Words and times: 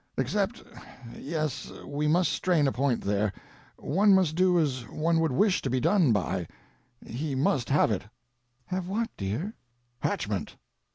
Except—yes, 0.17 1.71
we 1.85 2.07
must 2.07 2.31
strain 2.31 2.65
a 2.67 2.71
point 2.71 3.01
there—one 3.01 4.15
must 4.15 4.33
do 4.33 4.59
as 4.59 4.81
one 4.89 5.19
would 5.19 5.31
wish 5.31 5.61
to 5.61 5.69
be 5.69 5.79
done 5.79 6.11
by—he 6.11 7.35
must 7.35 7.69
have 7.69 7.91
it." 7.91 8.05
"Have 8.65 8.87
what, 8.87 9.09
dear?" 9.15 9.53
"Hatchment." 9.99 10.55